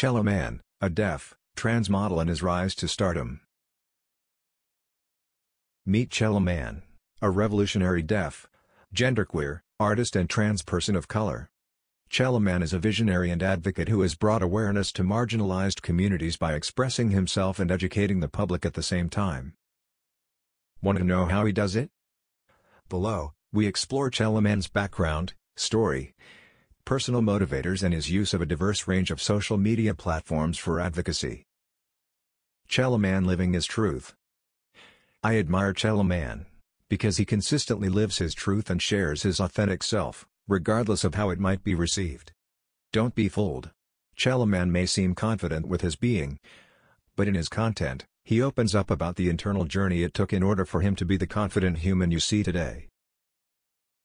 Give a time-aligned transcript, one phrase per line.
[0.00, 3.42] Chella Man, a deaf, trans model and his rise to stardom.
[5.84, 6.84] Meet Chella Man,
[7.20, 8.48] a revolutionary deaf,
[8.94, 11.50] genderqueer, artist and trans person of color.
[12.08, 16.54] Chella Man is a visionary and advocate who has brought awareness to marginalized communities by
[16.54, 19.52] expressing himself and educating the public at the same time.
[20.80, 21.90] Want to know how he does it?
[22.88, 26.14] Below, we explore Chella Man's background, story,
[26.90, 31.44] personal motivators and his use of a diverse range of social media platforms for advocacy.
[32.66, 34.12] Chella Man living his truth.
[35.22, 36.46] I admire Chella Man
[36.88, 41.38] because he consistently lives his truth and shares his authentic self, regardless of how it
[41.38, 42.32] might be received.
[42.92, 43.70] Don't be fooled.
[44.16, 46.40] Chella Man may seem confident with his being,
[47.14, 50.64] but in his content, he opens up about the internal journey it took in order
[50.64, 52.88] for him to be the confident human you see today.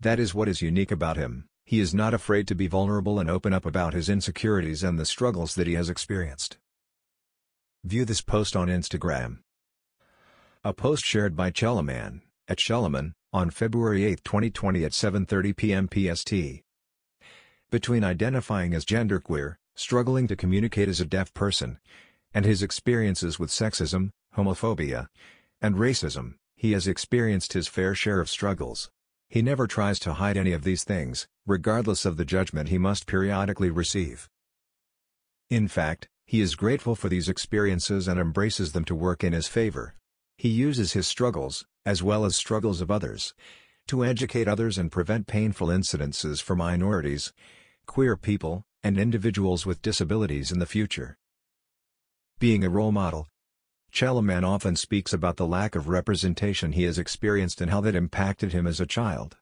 [0.00, 1.44] That is what is unique about him.
[1.70, 5.06] He is not afraid to be vulnerable and open up about his insecurities and the
[5.06, 6.58] struggles that he has experienced.
[7.84, 9.38] View this post on Instagram.
[10.64, 15.88] A post shared by Chella Man, at chellaman, on February 8, 2020 at 7.30 p.m.
[15.88, 16.64] PST.
[17.70, 21.78] Between identifying as genderqueer, struggling to communicate as a deaf person,
[22.34, 25.06] and his experiences with sexism, homophobia,
[25.62, 28.90] and racism, he has experienced his fair share of struggles.
[29.30, 33.06] He never tries to hide any of these things, regardless of the judgment he must
[33.06, 34.28] periodically receive.
[35.48, 39.46] In fact, he is grateful for these experiences and embraces them to work in his
[39.46, 39.94] favor.
[40.36, 43.32] He uses his struggles, as well as struggles of others,
[43.86, 47.32] to educate others and prevent painful incidences for minorities,
[47.86, 51.16] queer people, and individuals with disabilities in the future.
[52.40, 53.28] Being a role model,
[53.90, 57.94] Chella Man often speaks about the lack of representation he has experienced and how that
[57.94, 59.36] impacted him as a child.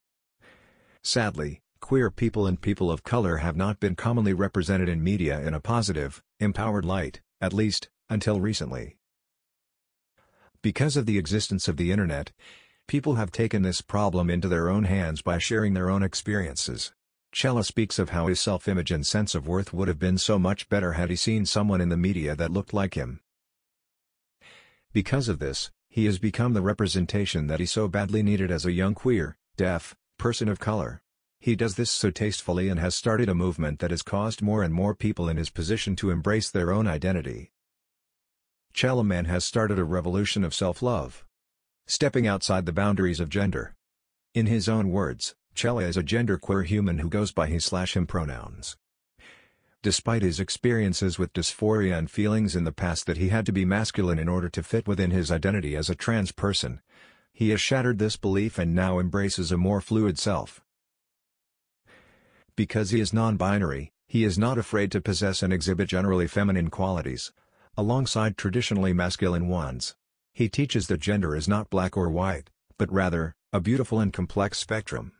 [1.03, 5.53] Sadly, queer people and people of color have not been commonly represented in media in
[5.53, 8.97] a positive, empowered light, at least, until recently.
[10.61, 12.31] Because of the existence of the internet,
[12.87, 16.91] people have taken this problem into their own hands by sharing their own experiences.
[17.31, 20.67] Chella speaks of how his self-image and sense of worth would have been so much
[20.67, 23.21] better had he seen someone in the media that looked like him.
[24.91, 28.71] Because of this, he has become the representation that he so badly needed as a
[28.71, 31.01] young queer, deaf, person of color.
[31.39, 34.73] He does this so tastefully and has started a movement that has caused more and
[34.73, 37.51] more people in his position to embrace their own identity.
[38.73, 41.23] Chella Man has started a revolution of self-love.
[41.87, 43.75] Stepping outside the boundaries of gender.
[44.33, 48.75] In his own words, Chella is a genderqueer human who goes by he/him pronouns.
[49.81, 53.63] Despite his experiences with dysphoria and feelings in the past that he had to be
[53.63, 56.81] masculine in order to fit within his identity as a trans person,
[57.31, 60.61] he has shattered this belief and now embraces a more fluid self.
[62.57, 67.31] Because he is non-binary, he is not afraid to possess and exhibit generally feminine qualities,
[67.77, 69.95] alongside traditionally masculine ones.
[70.33, 74.59] He teaches that gender is not black or white, but rather, a beautiful and complex
[74.59, 75.13] spectrum.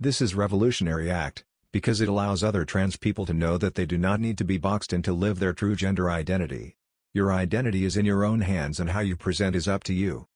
[0.00, 3.98] This is revolutionary act, because it allows other trans people to know that they do
[3.98, 6.76] not need to be boxed in to live their true gender identity.
[7.12, 10.26] Your identity is in your own hands and how you present is up to you.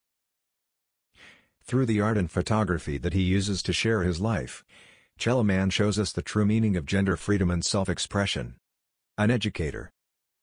[1.65, 4.65] Through the art and photography that he uses to share his life,
[5.17, 8.55] Chella Man shows us the true meaning of gender freedom and self-expression.
[9.17, 9.91] An educator.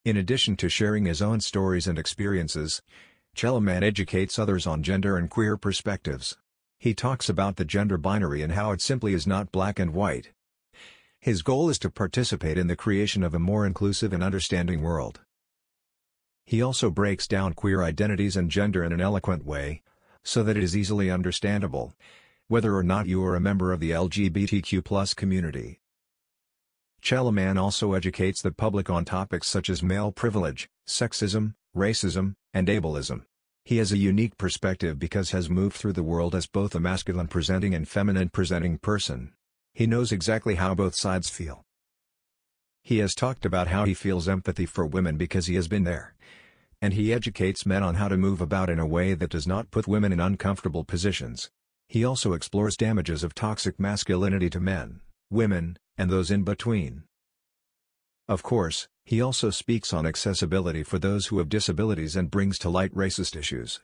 [0.04, 2.80] In addition to sharing his own stories and experiences,
[3.34, 6.38] Chella Man educates others on gender and queer perspectives.
[6.78, 10.32] He talks about the gender binary and how it simply is not black and white.
[11.20, 15.20] His goal is to participate in the creation of a more inclusive and understanding world.
[16.46, 19.82] He also breaks down queer identities and gender in an eloquent way,
[20.24, 21.92] so that it is easily understandable,
[22.48, 25.80] whether or not you are a member of the LGBTQ community.
[27.02, 32.66] Chella Man also educates the public on topics such as male privilege, sexism, racism, and
[32.66, 33.24] ableism.
[33.66, 37.28] He has a unique perspective because has moved through the world as both a masculine
[37.28, 39.34] presenting and feminine presenting person.
[39.74, 41.62] He knows exactly how both sides feel.
[42.82, 46.14] He has talked about how he feels empathy for women because he has been there.
[46.82, 49.70] And he educates men on how to move about in a way that does not
[49.70, 51.50] put women in uncomfortable positions.
[51.88, 57.04] He also explores damages of toxic masculinity to men, women, and those in between.
[58.28, 62.70] Of course, he also speaks on accessibility for those who have disabilities and brings to
[62.70, 63.80] light racist issues.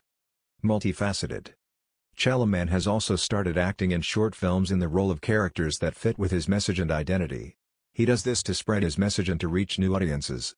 [0.63, 1.49] Multifaceted.
[2.17, 5.95] Chella Man has also started acting in short films in the role of characters that
[5.95, 7.57] fit with his message and identity.
[7.93, 10.55] He does this to spread his message and to reach new audiences.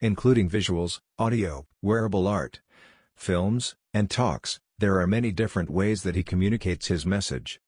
[0.00, 2.60] Including visuals, audio, wearable art,
[3.16, 7.60] films, and talks, there are many different ways that he communicates his message.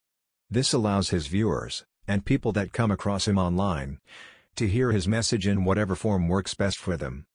[0.48, 3.98] This allows his viewers, and people that come across him online,
[4.54, 7.26] to hear his message in whatever form works best for them.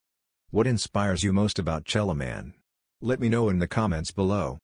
[0.49, 2.53] What inspires you most about Chella Man?
[3.01, 4.59] Let me know in the comments below.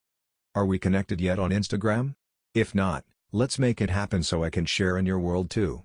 [0.56, 2.16] Are we connected yet on Instagram?
[2.56, 5.84] If not, let's make it happen so I can share in your world too.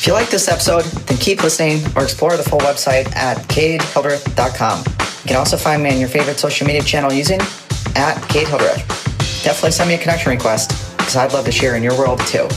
[0.00, 4.78] If you like this episode, then keep listening or explore the full website at cadehildreth.com.
[4.78, 7.40] You can also find me on your favorite social media channel using
[7.94, 8.84] at Cade Hildreth.
[9.44, 12.48] Definitely send me a connection request because I'd love to share in your world too.